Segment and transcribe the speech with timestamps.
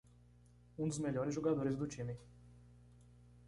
[0.79, 2.17] Um dos melhores jogadores do time.